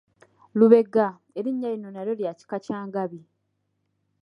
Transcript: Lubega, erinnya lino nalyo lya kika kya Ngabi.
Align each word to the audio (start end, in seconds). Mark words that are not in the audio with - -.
Lubega, 0.57 1.05
erinnya 1.39 1.69
lino 1.73 1.89
nalyo 1.91 2.13
lya 2.19 2.31
kika 2.39 2.57
kya 2.65 2.79
Ngabi. 2.87 3.21